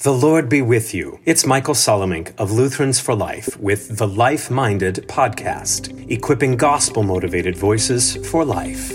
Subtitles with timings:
[0.00, 1.20] The Lord be with you.
[1.24, 7.56] It's Michael Salemink of Lutherans for Life with the Life Minded podcast, equipping gospel motivated
[7.56, 8.92] voices for life.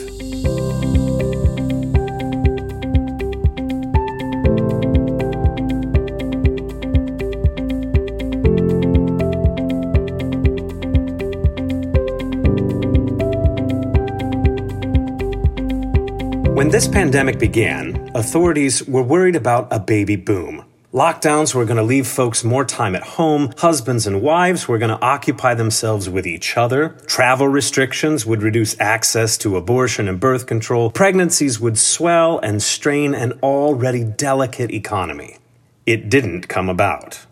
[16.53, 20.68] When this pandemic began, authorities were worried about a baby boom.
[20.91, 23.53] Lockdowns were going to leave folks more time at home.
[23.59, 26.97] Husbands and wives were going to occupy themselves with each other.
[27.05, 30.89] Travel restrictions would reduce access to abortion and birth control.
[30.89, 35.37] Pregnancies would swell and strain an already delicate economy.
[35.85, 37.27] It didn't come about.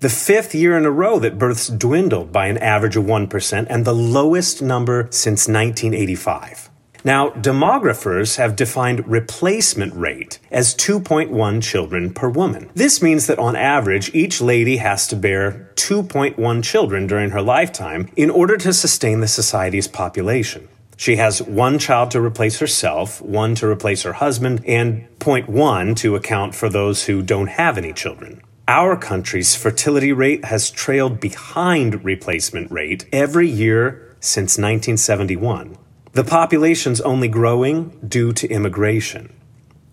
[0.01, 3.85] The fifth year in a row that births dwindled by an average of 1% and
[3.85, 6.70] the lowest number since 1985.
[7.03, 12.69] Now, demographers have defined replacement rate as 2.1 children per woman.
[12.75, 18.09] This means that on average, each lady has to bear 2.1 children during her lifetime
[18.15, 20.67] in order to sustain the society's population.
[20.95, 26.15] She has one child to replace herself, one to replace her husband, and 0.1 to
[26.15, 28.43] account for those who don't have any children.
[28.67, 35.75] Our country's fertility rate has trailed behind replacement rate every year since 1971.
[36.13, 39.33] The population's only growing due to immigration.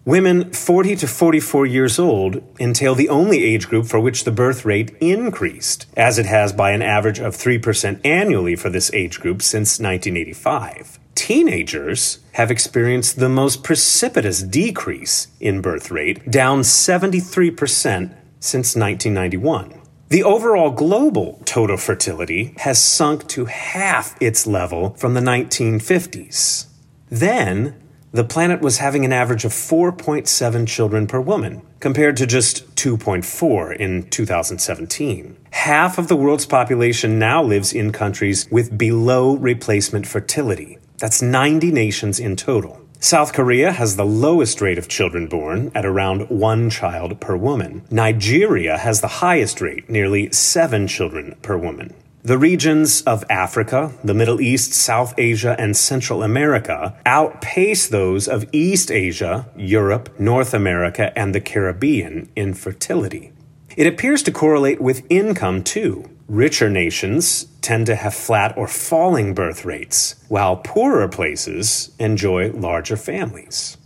[0.04, 4.64] Women 40 to 44 years old entail the only age group for which the birth
[4.64, 9.42] rate increased, as it has by an average of 3% annually for this age group
[9.42, 10.98] since 1985.
[11.14, 19.82] Teenagers have experienced the most precipitous decrease in birth rate, down 73% since 1991.
[20.08, 26.64] The overall global total fertility has sunk to half its level from the 1950s.
[27.10, 27.74] Then,
[28.10, 33.76] the planet was having an average of 4.7 children per woman, compared to just 2.4
[33.76, 35.36] in 2017.
[35.50, 40.78] Half of the world's population now lives in countries with below replacement fertility.
[40.96, 42.80] That's 90 nations in total.
[43.00, 47.82] South Korea has the lowest rate of children born at around one child per woman.
[47.92, 51.94] Nigeria has the highest rate, nearly seven children per woman.
[52.24, 58.44] The regions of Africa, the Middle East, South Asia, and Central America outpace those of
[58.50, 63.32] East Asia, Europe, North America, and the Caribbean in fertility.
[63.76, 66.10] It appears to correlate with income too.
[66.28, 72.98] Richer nations tend to have flat or falling birth rates, while poorer places enjoy larger
[72.98, 73.78] families.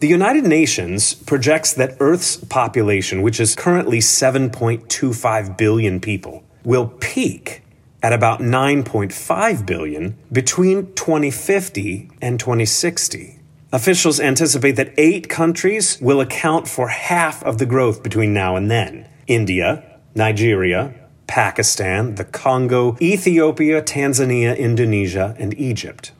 [0.00, 7.62] The United Nations projects that Earth's population, which is currently 7.25 billion people, will peak
[8.02, 13.40] at about 9.5 billion between 2050 and 2060.
[13.72, 18.70] Officials anticipate that eight countries will account for half of the growth between now and
[18.70, 20.94] then India, Nigeria,
[21.28, 26.10] Pakistan, the Congo, Ethiopia, Tanzania, Indonesia, and Egypt.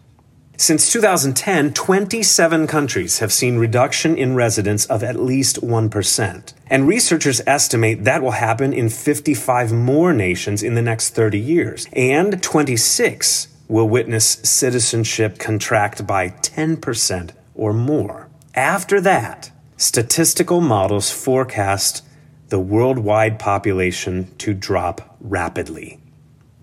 [0.60, 6.52] Since 2010, 27 countries have seen reduction in residents of at least 1%.
[6.69, 11.86] And researchers estimate that will happen in 55 more nations in the next 30 years.
[11.92, 18.28] And 26 will witness citizenship contract by 10% or more.
[18.54, 22.04] After that, statistical models forecast
[22.49, 26.00] the worldwide population to drop rapidly.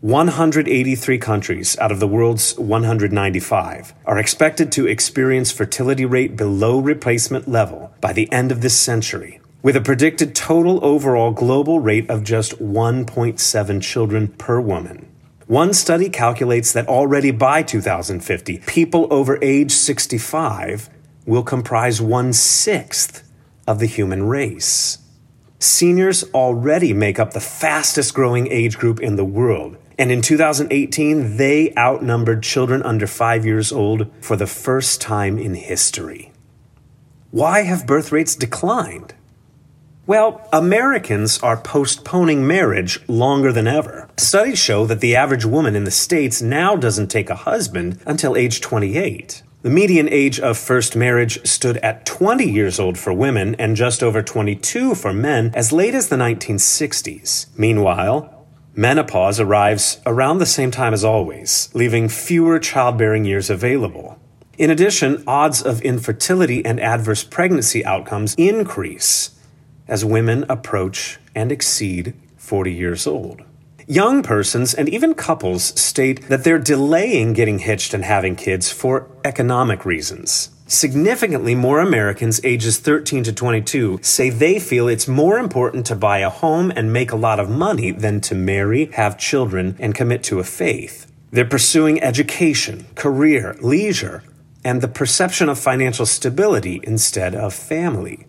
[0.02, 7.48] 183 countries out of the world's 195 are expected to experience fertility rate below replacement
[7.48, 12.24] level by the end of this century, with a predicted total overall global rate of
[12.24, 15.12] just 1.7 children per woman.
[15.48, 20.90] One study calculates that already by 2050, people over age 65
[21.26, 23.28] will comprise one sixth
[23.68, 25.00] of the human race.
[25.66, 29.78] Seniors already make up the fastest growing age group in the world.
[29.98, 35.56] And in 2018, they outnumbered children under five years old for the first time in
[35.56, 36.32] history.
[37.32, 39.16] Why have birth rates declined?
[40.06, 44.08] Well, Americans are postponing marriage longer than ever.
[44.18, 48.36] Studies show that the average woman in the States now doesn't take a husband until
[48.36, 49.42] age 28.
[49.66, 54.04] The median age of first marriage stood at 20 years old for women and just
[54.04, 57.48] over 22 for men as late as the 1960s.
[57.58, 58.46] Meanwhile,
[58.76, 64.20] menopause arrives around the same time as always, leaving fewer childbearing years available.
[64.60, 69.32] In addition, odds of infertility and adverse pregnancy outcomes increase
[69.88, 73.42] as women approach and exceed 40 years old.
[73.88, 79.08] Young persons and even couples state that they're delaying getting hitched and having kids for
[79.24, 80.50] economic reasons.
[80.66, 86.18] Significantly more Americans ages 13 to 22 say they feel it's more important to buy
[86.20, 90.24] a home and make a lot of money than to marry, have children, and commit
[90.24, 91.06] to a faith.
[91.30, 94.24] They're pursuing education, career, leisure,
[94.64, 98.26] and the perception of financial stability instead of family.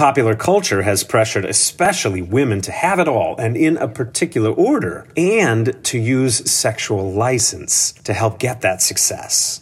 [0.00, 5.06] Popular culture has pressured especially women to have it all and in a particular order,
[5.14, 9.60] and to use sexual license to help get that success.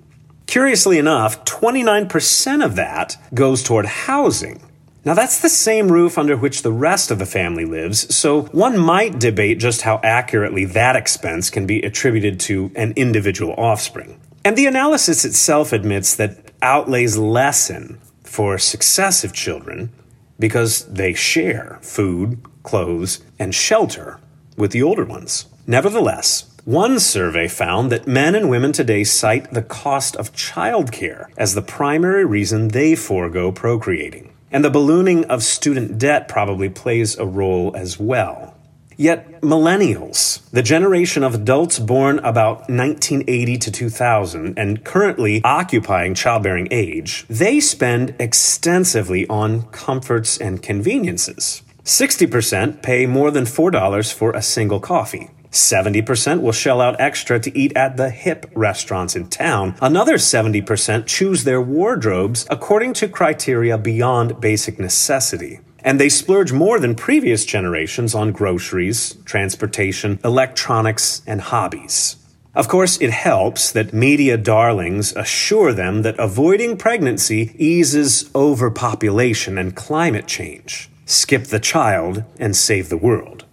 [0.46, 4.62] Curiously enough, 29% of that goes toward housing.
[5.04, 8.78] Now, that's the same roof under which the rest of the family lives, so one
[8.78, 14.20] might debate just how accurately that expense can be attributed to an individual offspring.
[14.46, 17.98] And the analysis itself admits that outlays lessen
[18.34, 19.92] for successive children
[20.40, 24.20] because they share food, clothes, and shelter
[24.58, 25.46] with the older ones.
[25.68, 31.54] Nevertheless, one survey found that men and women today cite the cost of childcare as
[31.54, 34.34] the primary reason they forego procreating.
[34.52, 38.53] And the ballooning of student debt probably plays a role as well.
[38.98, 46.68] Yet, millennials, the generation of adults born about 1980 to 2000 and currently occupying childbearing
[46.72, 51.64] age, they spend extensively on comforts and conveniences.
[51.84, 55.30] 60% pay more than $4 for a single coffee.
[55.52, 59.76] 70% will shell out extra to eat at the hip restaurants in town.
[59.82, 66.80] Another 70% choose their wardrobes according to criteria beyond basic necessity and they splurge more
[66.80, 72.16] than previous generations on groceries, transportation, electronics, and hobbies.
[72.56, 79.76] Of course, it helps that media darlings assure them that avoiding pregnancy eases overpopulation and
[79.76, 80.90] climate change.
[81.06, 83.46] Skip the child and save the world.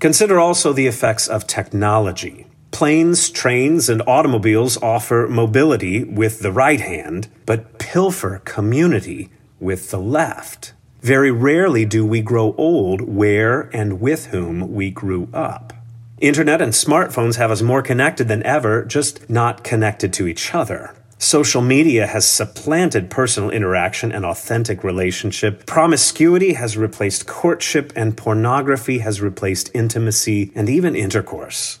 [0.00, 2.46] Consider also the effects of technology.
[2.70, 9.98] Planes, trains, and automobiles offer mobility with the right hand, but pilfer community with the
[9.98, 10.74] left.
[11.06, 15.72] Very rarely do we grow old where and with whom we grew up.
[16.20, 20.96] Internet and smartphones have us more connected than ever, just not connected to each other.
[21.16, 25.64] Social media has supplanted personal interaction and authentic relationship.
[25.64, 31.78] Promiscuity has replaced courtship, and pornography has replaced intimacy and even intercourse.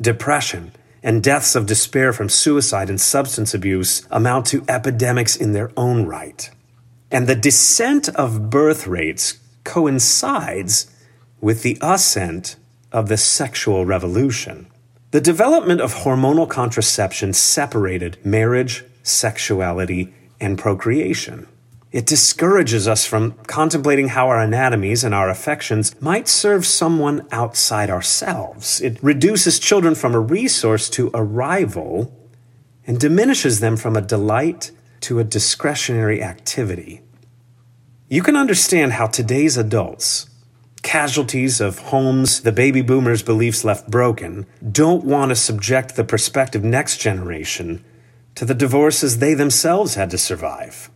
[0.00, 5.70] Depression and deaths of despair from suicide and substance abuse amount to epidemics in their
[5.76, 6.50] own right.
[7.14, 10.90] And the descent of birth rates coincides
[11.40, 12.56] with the ascent
[12.90, 14.66] of the sexual revolution.
[15.12, 21.46] The development of hormonal contraception separated marriage, sexuality, and procreation.
[21.92, 27.90] It discourages us from contemplating how our anatomies and our affections might serve someone outside
[27.90, 28.80] ourselves.
[28.80, 32.12] It reduces children from a resource to a rival
[32.88, 37.02] and diminishes them from a delight to a discretionary activity.
[38.14, 40.30] You can understand how today's adults,
[40.82, 46.62] casualties of homes the baby boomers' beliefs left broken, don't want to subject the prospective
[46.62, 47.84] next generation
[48.36, 50.90] to the divorces they themselves had to survive.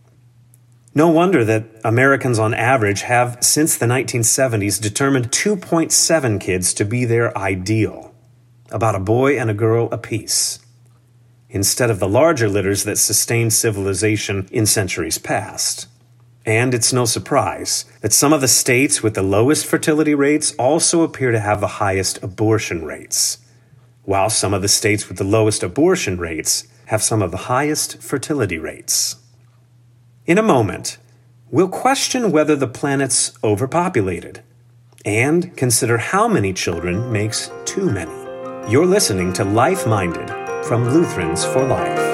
[0.95, 7.03] No wonder that Americans on average have, since the 1970s, determined 2.7 kids to be
[7.03, 8.15] their ideal,
[8.71, 10.59] about a boy and a girl apiece,
[11.49, 15.89] instead of the larger litters that sustained civilization in centuries past.
[16.45, 21.03] And it's no surprise that some of the states with the lowest fertility rates also
[21.03, 23.39] appear to have the highest abortion rates,
[24.03, 28.01] while some of the states with the lowest abortion rates have some of the highest
[28.01, 29.17] fertility rates.
[30.25, 30.97] In a moment,
[31.51, 34.41] we'll question whether the planet's overpopulated
[35.05, 38.11] and consider how many children makes too many.
[38.71, 40.29] You're listening to Life Minded
[40.65, 42.08] from Lutherans for Life.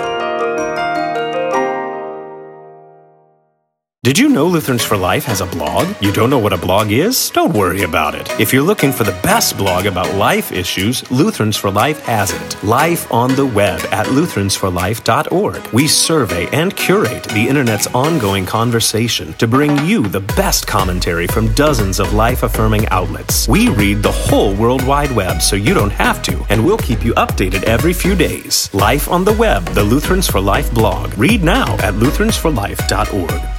[4.06, 5.88] Did you know Lutherans for Life has a blog?
[6.00, 7.32] You don't know what a blog is?
[7.32, 8.30] Don't worry about it.
[8.40, 12.64] If you're looking for the best blog about life issues, Lutherans for Life has it.
[12.64, 15.74] Life on the web at lutheransforlife.org.
[15.74, 21.52] We survey and curate the internet's ongoing conversation to bring you the best commentary from
[21.56, 23.48] dozens of life affirming outlets.
[23.48, 27.04] We read the whole World Wide Web so you don't have to, and we'll keep
[27.04, 28.72] you updated every few days.
[28.72, 31.18] Life on the web, the Lutherans for Life blog.
[31.18, 33.55] Read now at lutheransforlife.org.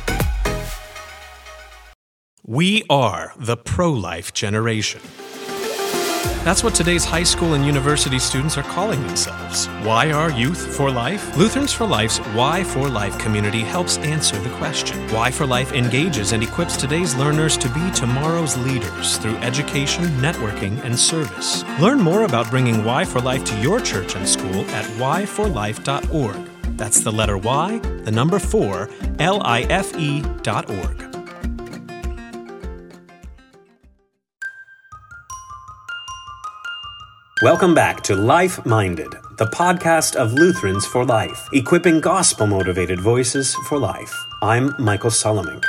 [2.49, 5.01] We are the pro life generation.
[6.45, 9.67] That's what today's high school and university students are calling themselves.
[9.83, 11.37] Why are Youth for Life?
[11.37, 14.97] Lutherans for Life's Y4Life community helps answer the question.
[15.09, 21.65] Y4Life engages and equips today's learners to be tomorrow's leaders through education, networking, and service.
[21.81, 26.49] Learn more about bringing Y4Life to your church and school at y4life.org.
[26.77, 28.89] That's the letter Y, the number 4,
[29.19, 31.16] L I F E dot org.
[37.43, 43.55] Welcome back to Life Minded, the podcast of Lutherans for Life, equipping gospel motivated voices
[43.69, 44.15] for life.
[44.41, 45.63] I'm Michael Salemink.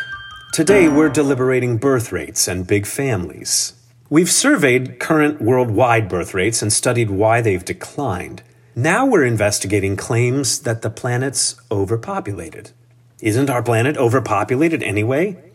[0.53, 3.74] Today we're deliberating birth rates and big families.
[4.09, 8.43] We've surveyed current worldwide birth rates and studied why they've declined.
[8.74, 12.71] Now we're investigating claims that the planet's overpopulated.
[13.19, 15.47] Isn't our planet overpopulated anyway?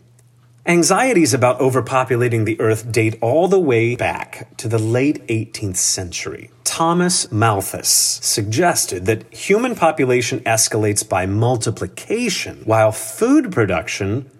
[0.65, 6.51] Anxieties about overpopulating the earth date all the way back to the late 18th century.
[6.63, 14.31] Thomas Malthus suggested that human population escalates by multiplication, while food production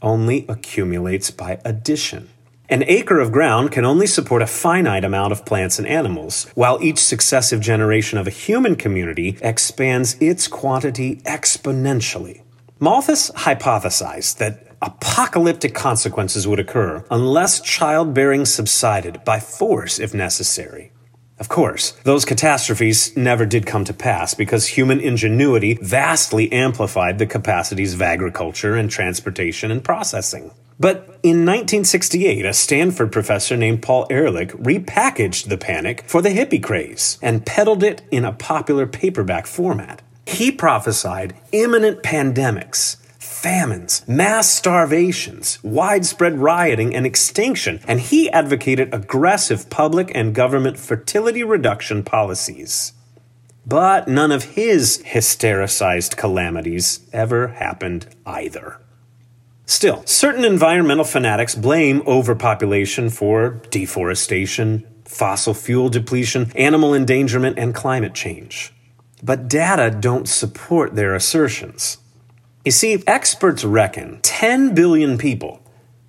[0.00, 2.30] only accumulates by addition.
[2.70, 6.82] An acre of ground can only support a finite amount of plants and animals, while
[6.82, 12.40] each successive generation of a human community expands its quantity exponentially.
[12.80, 20.92] Malthus hypothesized that apocalyptic consequences would occur unless childbearing subsided by force if necessary.
[21.38, 27.26] Of course, those catastrophes never did come to pass because human ingenuity vastly amplified the
[27.26, 30.52] capacities of agriculture and transportation and processing.
[30.80, 36.62] But in 1968, a Stanford professor named Paul Ehrlich repackaged the panic for the hippie
[36.62, 40.00] craze and peddled it in a popular paperback format.
[40.26, 42.96] He prophesied imminent pandemics
[43.46, 51.44] famines, mass starvations, widespread rioting, and extinction, and he advocated aggressive public and government fertility
[51.44, 52.92] reduction policies.
[53.64, 58.80] But none of his hystericized calamities ever happened either.
[59.64, 68.12] Still, certain environmental fanatics blame overpopulation for deforestation, fossil fuel depletion, animal endangerment, and climate
[68.12, 68.72] change.
[69.22, 71.98] But data don't support their assertions.
[72.66, 75.60] You see, experts reckon 10 billion people,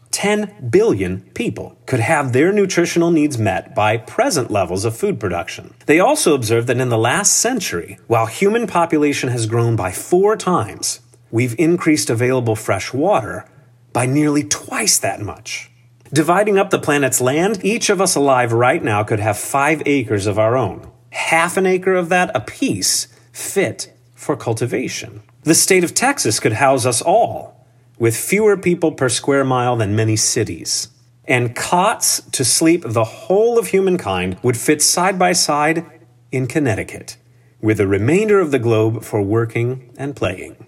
[0.09, 5.75] 10 billion people could have their nutritional needs met by present levels of food production.
[5.85, 10.35] They also observe that in the last century, while human population has grown by four
[10.35, 10.99] times,
[11.29, 13.47] we've increased available fresh water
[13.93, 15.69] by nearly twice that much.
[16.11, 20.25] Dividing up the planet's land, each of us alive right now could have five acres
[20.25, 20.89] of our own.
[21.11, 25.21] Half an acre of that apiece fit for cultivation.
[25.47, 27.65] The state of Texas could house us all,
[27.97, 30.89] with fewer people per square mile than many cities.
[31.23, 35.85] And cots to sleep the whole of humankind would fit side by side
[36.33, 37.15] in Connecticut,
[37.61, 40.65] with the remainder of the globe for working and playing.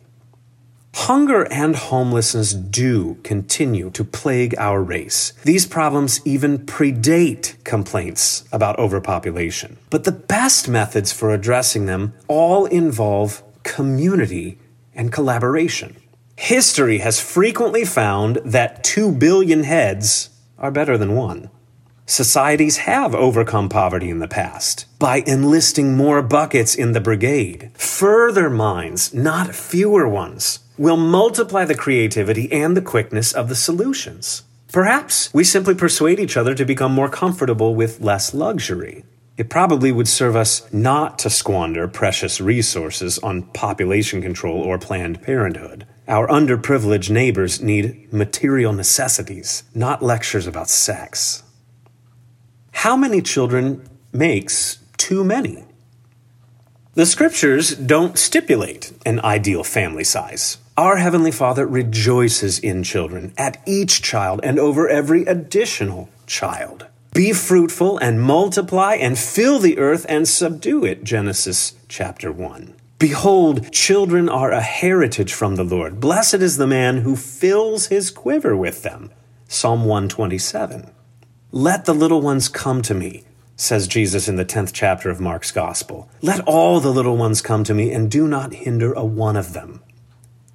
[0.96, 5.34] Hunger and homelessness do continue to plague our race.
[5.44, 9.76] These problems even predate complaints about overpopulation.
[9.90, 14.58] But the best methods for addressing them all involve community
[15.00, 15.96] and collaboration.
[16.36, 21.50] History has frequently found that two billion heads are better than one.
[22.06, 27.72] Societies have overcome poverty in the past by enlisting more buckets in the brigade.
[27.76, 34.44] Further minds, not fewer ones, will multiply the creativity and the quickness of the solutions.
[34.74, 39.06] Perhaps we simply persuade each other to become more comfortable with less luxury.
[39.40, 45.22] It probably would serve us not to squander precious resources on population control or Planned
[45.22, 45.88] Parenthood.
[46.10, 51.44] Our underprivileged neighbors need material necessities, not lectures about sex.
[52.74, 55.64] How many children makes too many?
[56.96, 60.58] The scriptures don't stipulate an ideal family size.
[60.76, 66.88] Our Heavenly Father rejoices in children, at each child, and over every additional child.
[67.20, 71.04] Be fruitful and multiply and fill the earth and subdue it.
[71.04, 72.74] Genesis chapter 1.
[72.98, 76.00] Behold, children are a heritage from the Lord.
[76.00, 79.12] Blessed is the man who fills his quiver with them.
[79.50, 80.92] Psalm 127.
[81.52, 83.26] Let the little ones come to me,
[83.58, 86.10] says Jesus in the 10th chapter of Mark's Gospel.
[86.22, 89.52] Let all the little ones come to me, and do not hinder a one of
[89.52, 89.82] them.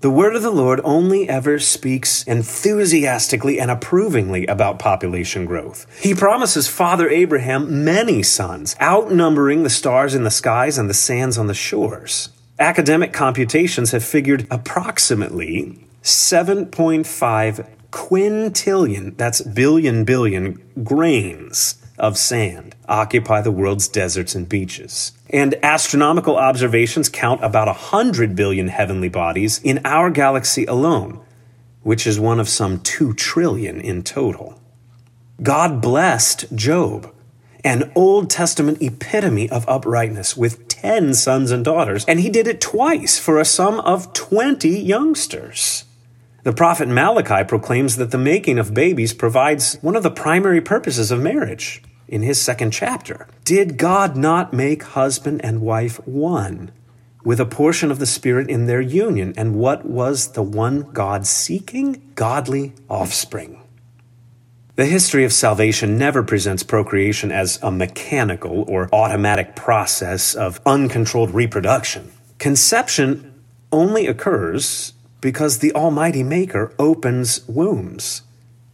[0.04, 5.87] The word of the Lord only ever speaks enthusiastically and approvingly about population growth.
[5.99, 11.38] He promises Father Abraham many sons, outnumbering the stars in the skies and the sands
[11.38, 12.28] on the shores.
[12.58, 23.50] Academic computations have figured approximately 7.5 quintillion, that's billion billion, grains of sand occupy the
[23.50, 25.12] world's deserts and beaches.
[25.30, 31.20] And astronomical observations count about 100 billion heavenly bodies in our galaxy alone,
[31.82, 34.60] which is one of some 2 trillion in total.
[35.42, 37.12] God blessed Job,
[37.64, 42.60] an Old Testament epitome of uprightness, with 10 sons and daughters, and he did it
[42.60, 45.83] twice for a sum of 20 youngsters.
[46.44, 51.10] The prophet Malachi proclaims that the making of babies provides one of the primary purposes
[51.10, 53.26] of marriage in his second chapter.
[53.44, 56.70] Did God not make husband and wife one
[57.24, 59.32] with a portion of the Spirit in their union?
[59.38, 62.12] And what was the one God seeking?
[62.14, 63.62] Godly offspring.
[64.76, 71.30] The history of salvation never presents procreation as a mechanical or automatic process of uncontrolled
[71.30, 72.12] reproduction.
[72.38, 73.32] Conception
[73.72, 74.92] only occurs
[75.25, 78.21] because the Almighty Maker opens wombs,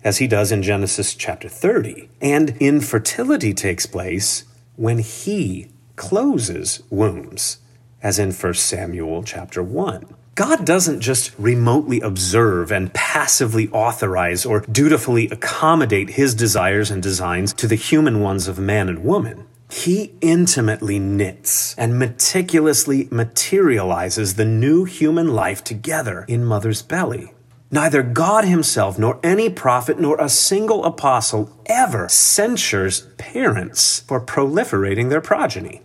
[0.02, 2.09] as he does in Genesis chapter 30.
[2.21, 4.42] And infertility takes place
[4.75, 7.59] when he closes wombs,
[8.02, 10.12] as in 1 Samuel chapter 1.
[10.35, 17.52] God doesn't just remotely observe and passively authorize or dutifully accommodate his desires and designs
[17.52, 19.47] to the human ones of man and woman.
[19.70, 27.32] He intimately knits and meticulously materializes the new human life together in mother's belly.
[27.71, 35.08] Neither God himself, nor any prophet, nor a single apostle ever censures parents for proliferating
[35.08, 35.82] their progeny.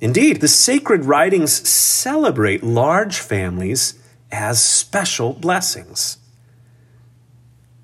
[0.00, 3.94] Indeed, the sacred writings celebrate large families
[4.30, 6.18] as special blessings.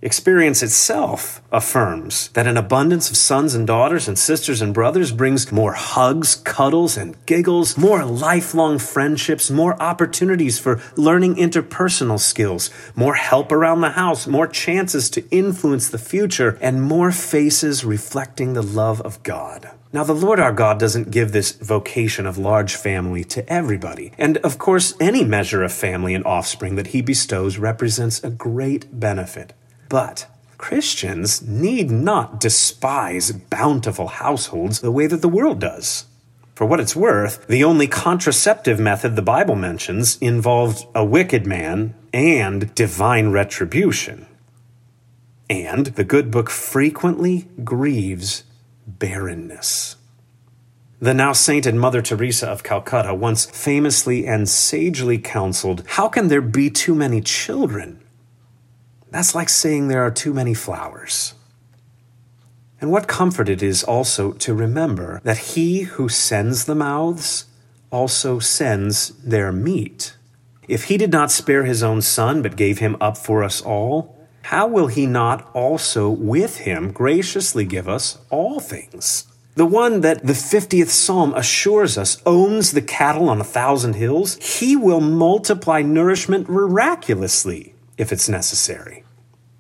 [0.01, 5.51] Experience itself affirms that an abundance of sons and daughters and sisters and brothers brings
[5.51, 13.15] more hugs, cuddles, and giggles, more lifelong friendships, more opportunities for learning interpersonal skills, more
[13.15, 18.63] help around the house, more chances to influence the future, and more faces reflecting the
[18.63, 19.69] love of God.
[19.93, 24.13] Now, the Lord our God doesn't give this vocation of large family to everybody.
[24.17, 29.01] And of course, any measure of family and offspring that He bestows represents a great
[29.01, 29.55] benefit.
[29.89, 30.27] But
[30.59, 36.07] Christians need not despise bountiful households the way that the world does.
[36.55, 41.95] For what it's worth, the only contraceptive method the Bible mentions involved a wicked man
[42.13, 44.27] and divine retribution.
[45.49, 48.43] And the good book frequently grieves
[48.87, 49.95] barrenness.
[51.01, 56.41] The now sainted Mother Teresa of Calcutta once famously and sagely counseled How can there
[56.41, 58.01] be too many children?
[59.11, 61.35] That's like saying there are too many flowers.
[62.81, 67.47] And what comfort it is also to remember that he who sends the mouths
[67.91, 70.15] also sends their meat.
[70.69, 74.17] If he did not spare his own son, but gave him up for us all,
[74.43, 79.27] how will he not also with him graciously give us all things?
[79.57, 84.37] The one that the 50th Psalm assures us owns the cattle on a thousand hills,
[84.37, 89.05] he will multiply nourishment miraculously if it's necessary.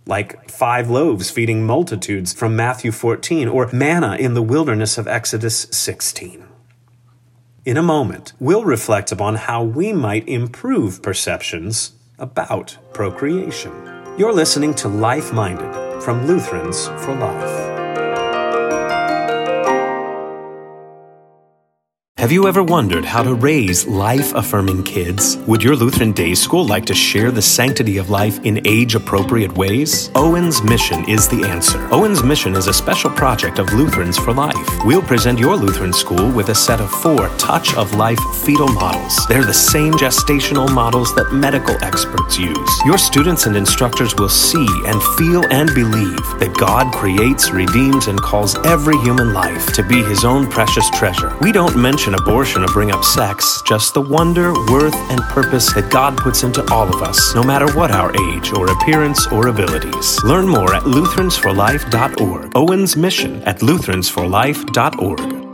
[0.06, 5.66] Like five loaves feeding multitudes from Matthew 14, or manna in the wilderness of Exodus
[5.70, 6.44] 16.
[7.66, 13.72] In a moment, we'll reflect upon how we might improve perceptions about procreation.
[14.16, 17.67] You're listening to Life Minded from Lutherans for Life.
[22.18, 25.36] Have you ever wondered how to raise life affirming kids?
[25.46, 29.56] Would your Lutheran day school like to share the sanctity of life in age appropriate
[29.56, 30.10] ways?
[30.16, 31.78] Owen's Mission is the answer.
[31.92, 34.56] Owen's Mission is a special project of Lutherans for Life.
[34.84, 39.24] We'll present your Lutheran school with a set of four touch of life fetal models.
[39.28, 42.84] They're the same gestational models that medical experts use.
[42.84, 48.20] Your students and instructors will see and feel and believe that God creates, redeems, and
[48.20, 51.32] calls every human life to be his own precious treasure.
[51.40, 55.72] We don't mention mention abortion or bring up sex, just the wonder, worth, and purpose
[55.74, 59.48] that God puts into all of us, no matter what our age or appearance or
[59.48, 60.22] abilities.
[60.24, 62.52] Learn more at lutheransforlife.org.
[62.56, 65.47] Owen's mission at lutheransforlife.org.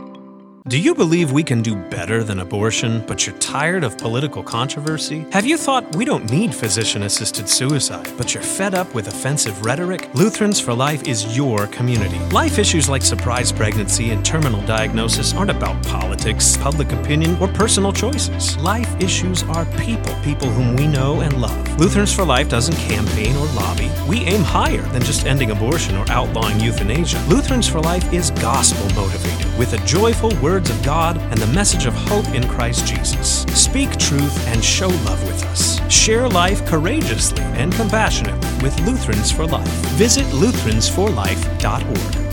[0.67, 5.23] Do you believe we can do better than abortion, but you're tired of political controversy?
[5.31, 9.63] Have you thought we don't need physician assisted suicide, but you're fed up with offensive
[9.63, 10.09] rhetoric?
[10.15, 12.17] Lutherans for Life is your community.
[12.31, 17.93] Life issues like surprise pregnancy and terminal diagnosis aren't about politics, public opinion, or personal
[17.93, 18.57] choices.
[18.57, 21.79] Life issues are people, people whom we know and love.
[21.79, 23.91] Lutherans for Life doesn't campaign or lobby.
[24.09, 27.23] We aim higher than just ending abortion or outlawing euthanasia.
[27.29, 31.85] Lutherans for Life is gospel motivated with the joyful words of God and the message
[31.85, 33.43] of hope in Christ Jesus.
[33.53, 35.79] Speak truth and show love with us.
[35.91, 39.67] Share life courageously and compassionately with Lutherans for Life.
[39.97, 42.25] Visit lutheransforlife.org.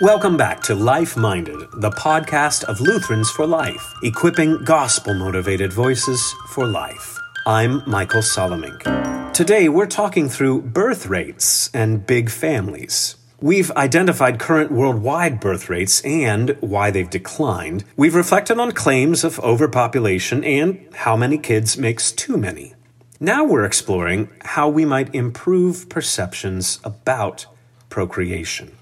[0.00, 6.32] Welcome back to Life Minded, the podcast of Lutherans for Life, equipping gospel motivated voices
[6.50, 7.18] for life.
[7.46, 9.17] I'm Michael Salemink.
[9.38, 13.14] Today, we're talking through birth rates and big families.
[13.40, 17.84] We've identified current worldwide birth rates and why they've declined.
[17.96, 22.74] We've reflected on claims of overpopulation and how many kids makes too many.
[23.20, 27.46] Now we're exploring how we might improve perceptions about
[27.90, 28.76] procreation.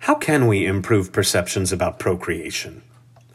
[0.00, 2.82] How can we improve perceptions about procreation?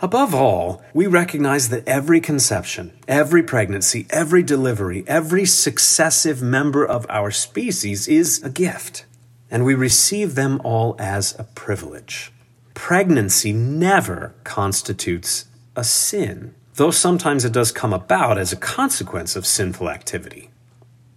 [0.02, 7.06] Above all, we recognize that every conception, every pregnancy, every delivery, every successive member of
[7.10, 9.06] our species is a gift,
[9.52, 12.32] and we receive them all as a privilege.
[12.74, 19.46] Pregnancy never constitutes a sin, though sometimes it does come about as a consequence of
[19.46, 20.49] sinful activity.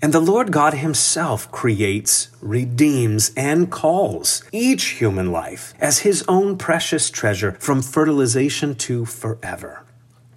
[0.02, 6.58] And the Lord God Himself creates, redeems, and calls each human life as His own
[6.58, 9.84] precious treasure from fertilization to forever.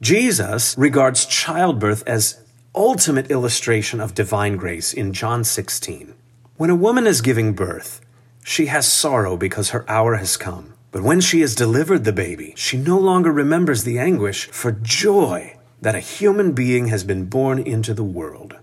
[0.01, 2.43] Jesus regards childbirth as
[2.75, 6.13] ultimate illustration of divine grace in John 16.
[6.57, 8.01] When a woman is giving birth,
[8.43, 10.75] she has sorrow because her hour has come.
[10.91, 15.57] But when she has delivered the baby, she no longer remembers the anguish for joy
[15.81, 18.59] that a human being has been born into the world.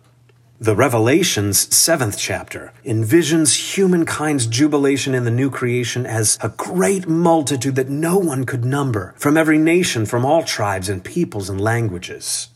[0.63, 7.75] The Revelation's seventh chapter envisions humankind's jubilation in the new creation as a great multitude
[7.75, 12.47] that no one could number, from every nation, from all tribes and peoples and languages.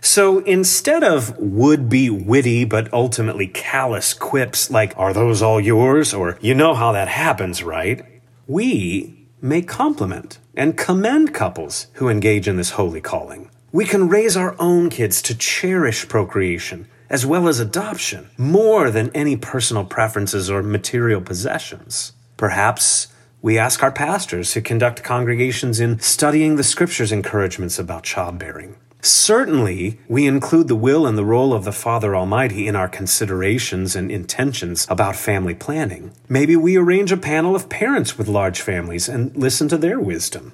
[0.00, 6.14] So instead of would be witty but ultimately callous quips like, Are those all yours?
[6.14, 8.06] or You know how that happens, right?
[8.46, 13.50] We may compliment and commend couples who engage in this holy calling.
[13.72, 19.10] We can raise our own kids to cherish procreation as well as adoption, more than
[19.14, 22.12] any personal preferences or material possessions.
[22.36, 23.08] Perhaps
[23.42, 28.76] we ask our pastors to conduct congregations in studying the scriptures' encouragements about childbearing.
[29.02, 33.96] Certainly, we include the will and the role of the Father Almighty in our considerations
[33.96, 36.12] and intentions about family planning.
[36.28, 40.52] Maybe we arrange a panel of parents with large families and listen to their wisdom.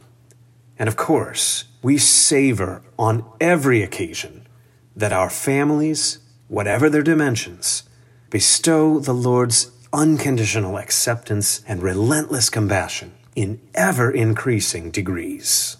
[0.78, 4.46] And of course, we savor on every occasion
[4.94, 7.82] that our families whatever their dimensions,
[8.30, 15.76] bestow the Lord's unconditional acceptance and relentless compassion in ever increasing degrees.